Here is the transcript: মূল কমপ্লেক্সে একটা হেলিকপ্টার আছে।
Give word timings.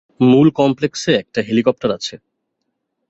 মূল 0.19 0.47
কমপ্লেক্সে 0.51 1.11
একটা 1.13 1.39
হেলিকপ্টার 1.41 1.89
আছে। 1.91 2.15